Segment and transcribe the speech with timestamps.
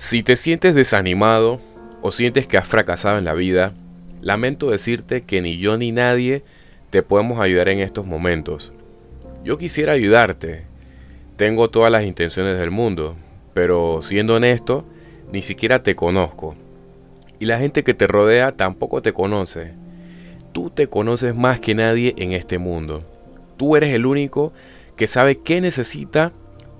[0.00, 1.60] Si te sientes desanimado
[2.02, 3.74] o sientes que has fracasado en la vida,
[4.20, 6.44] lamento decirte que ni yo ni nadie
[6.90, 8.72] te podemos ayudar en estos momentos.
[9.42, 10.62] Yo quisiera ayudarte,
[11.34, 13.16] tengo todas las intenciones del mundo,
[13.54, 14.86] pero siendo honesto,
[15.32, 16.54] ni siquiera te conozco.
[17.40, 19.72] Y la gente que te rodea tampoco te conoce.
[20.52, 23.02] Tú te conoces más que nadie en este mundo.
[23.56, 24.52] Tú eres el único
[24.94, 26.30] que sabe qué necesita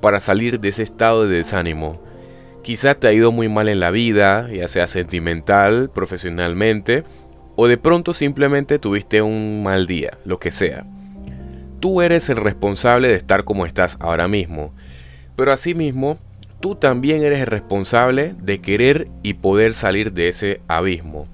[0.01, 2.07] para salir de ese estado de desánimo
[2.63, 7.05] Quizás te ha ido muy mal en la vida, ya sea sentimental, profesionalmente,
[7.57, 10.85] o de pronto simplemente tuviste un mal día, lo que sea.
[11.81, 14.73] Tú eres el responsable de estar como estás ahora mismo,
[15.37, 16.19] pero asimismo,
[16.61, 21.29] tú también eres el responsable de querer y poder salir de ese abismo.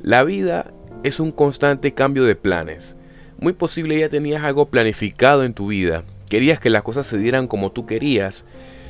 [0.00, 0.72] La vida
[1.04, 2.96] es un constante cambio de planes.
[3.40, 7.46] Muy posible ya tenías algo planificado en tu vida, querías que las cosas se dieran
[7.46, 8.44] como tú querías,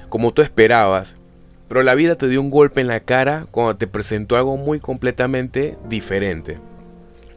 [0.09, 1.17] como tú esperabas,
[1.69, 4.81] pero la vida te dio un golpe en la cara cuando te presentó algo muy
[4.81, 6.57] completamente diferente.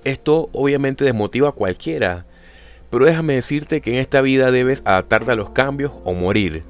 [0.03, 2.25] Esto obviamente desmotiva a cualquiera,
[2.89, 6.63] pero déjame decirte que en esta vida debes adaptarte a los cambios o morir.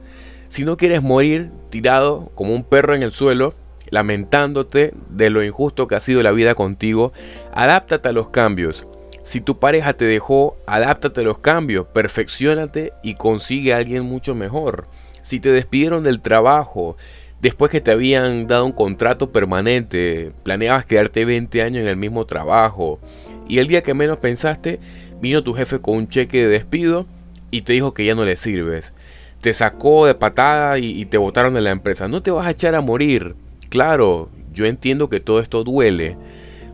[0.50, 3.54] Si no quieres morir tirado como un perro en el suelo,
[3.90, 7.14] lamentándote de lo injusto que ha sido la vida contigo,
[7.54, 8.86] adáptate a los cambios.
[9.24, 14.34] Si tu pareja te dejó, adáptate a los cambios, perfeccionate y consigue a alguien mucho
[14.34, 14.88] mejor.
[15.22, 16.98] Si te despidieron del trabajo,
[17.42, 22.26] Después que te habían dado un contrato permanente, planeabas quedarte 20 años en el mismo
[22.26, 23.00] trabajo
[23.48, 24.80] y el día que menos pensaste,
[25.22, 27.08] vino tu jefe con un cheque de despido
[27.50, 28.94] y te dijo que ya no le sirves.
[29.42, 32.08] Te sacó de patada y, te botaron de la empresa.
[32.08, 33.36] No te vas a echar a morir.
[33.70, 36.18] Claro, yo entiendo que todo esto duele.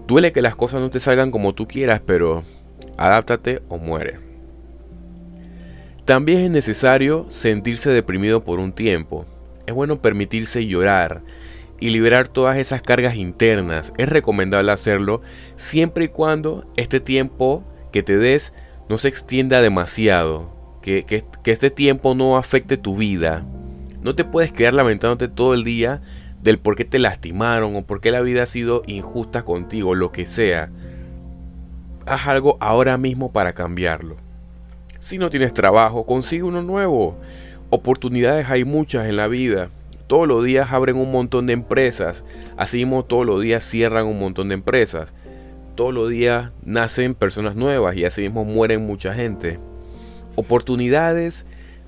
[0.05, 2.43] Duele que las cosas no te salgan como tú quieras, pero
[2.97, 4.19] adáptate o muere.
[6.03, 9.25] También es necesario sentirse deprimido por un tiempo
[9.67, 11.21] es bueno permitirse llorar
[11.79, 13.93] y liberar todas esas cargas internas.
[13.97, 15.21] Es recomendable hacerlo
[15.57, 18.53] siempre y cuando este tiempo que te des
[18.89, 20.49] no se extienda demasiado,
[20.81, 21.05] que,
[21.45, 23.45] este tiempo no afecte tu vida.
[24.01, 26.01] No te puedes quedar lamentándote todo el día
[26.41, 30.13] del por qué te lastimaron o por qué la vida ha sido injusta contigo, lo
[30.13, 30.69] que sea.
[32.05, 34.15] Haz algo ahora mismo para cambiarlo.
[34.99, 37.17] Si no tienes trabajo, consigue uno nuevo.
[37.69, 39.69] Oportunidades hay muchas en la vida.
[40.07, 42.23] Todos los días abren un montón de empresas.
[42.55, 45.13] Así mismo todos los días cierran un montón de empresas.
[45.75, 49.59] Todos los días nacen personas nuevas y así mismo mueren mucha gente.
[50.35, 51.45] Oportunidades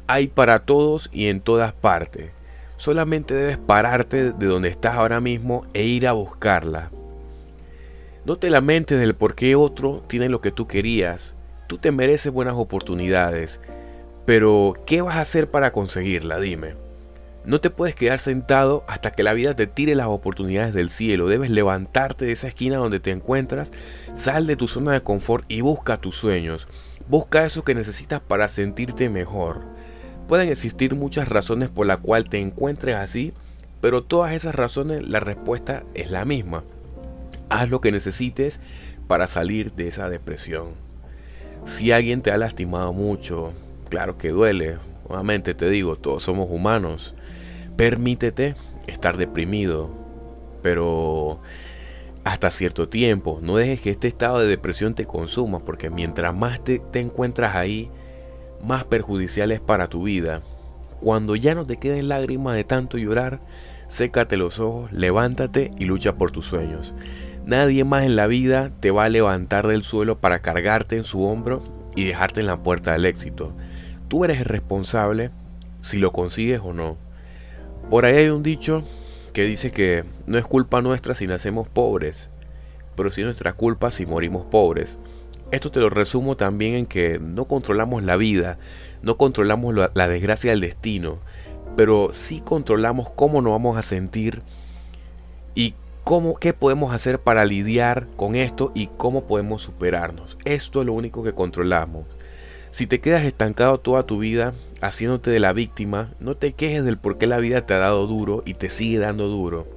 [0.07, 2.31] hay para todos y en todas partes.
[2.75, 6.91] Solamente debes pararte de donde estás ahora mismo e ir a buscarla.
[8.25, 11.35] No te lamentes del por qué otro tiene lo que tú querías.
[11.67, 13.61] Tú te mereces buenas oportunidades.
[14.29, 16.40] Pero, ¿qué vas a hacer para conseguirla?
[16.40, 16.75] Dime.
[17.45, 21.28] No te puedes quedar sentado hasta que la vida te tire las oportunidades del cielo.
[21.28, 23.72] Debes levantarte de esa esquina donde te encuentras,
[24.13, 26.67] sal de tu zona de confort y busca tus sueños.
[27.07, 29.62] Busca eso que necesitas para sentirte mejor.
[30.28, 33.34] Pueden existir muchas razones por las cuales te encuentres así,
[33.81, 36.63] pero todas esas razones la respuesta es la misma.
[37.50, 38.59] Haz lo que necesites
[39.07, 40.73] para salir de esa depresión.
[41.66, 43.53] Si alguien te ha lastimado mucho,
[43.90, 44.78] Claro que duele.
[45.08, 47.16] Nuevamente te digo, todos somos humanos.
[47.76, 48.56] Permítete
[48.88, 49.90] estar deprimido,
[50.62, 51.42] pero
[52.24, 53.40] hasta cierto tiempo.
[53.42, 57.56] No dejes que este estado de depresión te consuma, porque mientras más te, te encuentras
[57.56, 57.90] ahí,
[58.64, 60.42] más perjudicial es para tu vida.
[61.00, 63.40] Cuando ya no te queden lágrimas de tanto llorar,
[63.88, 66.94] sécate los ojos, levántate y lucha por tus sueños.
[67.46, 71.24] Nadie más en la vida te va a levantar del suelo para cargarte en su
[71.24, 71.64] hombro
[71.96, 73.54] y dejarte en la puerta del éxito.
[74.09, 75.30] Tú eres el responsable
[75.81, 76.97] si lo consigues o no.
[77.92, 78.84] Por ahí hay un dicho
[79.34, 82.30] que dice que no es culpa nuestra si nacemos pobres,
[82.96, 84.97] pero sí nuestra culpa si morimos pobres.
[85.52, 88.58] Esto te lo resumo también en que no controlamos la vida,
[89.03, 91.20] no controlamos la, desgracia del destino,
[91.76, 94.41] pero sí controlamos cómo nos vamos a sentir
[95.53, 100.38] y cómo, qué podemos hacer para lidiar con esto y cómo podemos superarnos.
[100.46, 102.06] Esto es lo único que controlamos.
[102.72, 106.98] Si te quedas estancado toda tu vida haciéndote de la víctima, no te quejes del
[106.98, 109.68] por qué la vida te ha dado duro y te sigue dando duro.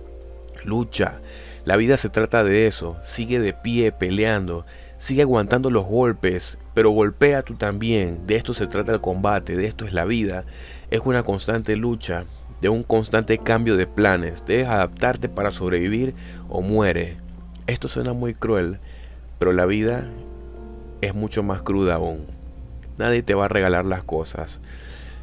[0.64, 1.20] Lucha.
[1.64, 2.96] La vida se trata de eso.
[3.02, 4.66] Sigue de pie peleando.
[4.98, 8.26] Sigue aguantando los golpes, pero golpea tú también.
[8.26, 10.44] De esto se trata el combate, de esto es la vida.
[10.90, 12.26] Es una constante lucha,
[12.60, 14.44] de un constante cambio de planes.
[14.44, 16.14] Debes adaptarte para sobrevivir
[16.48, 17.16] o muere.
[17.66, 18.78] Esto suena muy cruel,
[19.38, 20.08] pero la vida
[21.00, 22.41] es mucho más cruda aún.
[22.98, 24.60] Nadie te va a regalar las cosas.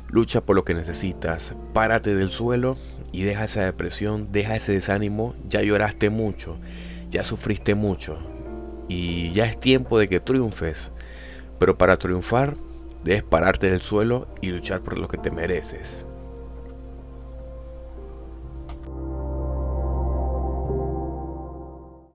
[0.09, 1.55] Lucha por lo que necesitas.
[1.73, 2.77] Párate del suelo
[3.11, 5.35] y deja esa depresión, deja ese desánimo.
[5.47, 6.57] Ya lloraste mucho,
[7.09, 8.17] ya sufriste mucho.
[8.87, 10.91] Y ya es tiempo de que triunfes.
[11.59, 12.55] Pero para triunfar,
[13.03, 16.05] debes pararte del suelo y luchar por lo que te mereces.